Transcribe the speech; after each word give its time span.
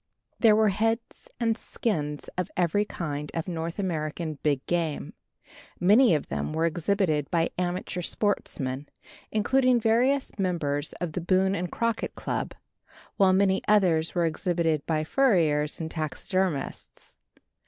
There 0.39 0.55
were 0.55 0.69
heads 0.69 1.27
and 1.39 1.55
skins 1.55 2.27
of 2.35 2.49
every 2.57 2.85
kind 2.85 3.29
of 3.35 3.47
North 3.47 3.77
American 3.77 4.39
big 4.41 4.65
game. 4.65 5.13
Many 5.79 6.15
of 6.15 6.27
them 6.29 6.53
were 6.53 6.65
exhibited 6.65 7.29
by 7.29 7.51
amateur 7.59 8.01
sportsmen, 8.01 8.89
including 9.31 9.79
various 9.79 10.39
members 10.39 10.93
of 10.93 11.11
the 11.13 11.21
Boone 11.21 11.53
and 11.53 11.71
Crockett 11.71 12.15
Club, 12.15 12.55
while 13.17 13.31
many 13.31 13.61
others 13.67 14.15
were 14.15 14.25
exhibited 14.25 14.83
by 14.87 15.03
furriers 15.03 15.79
and 15.79 15.91
taxidermists. 15.91 17.15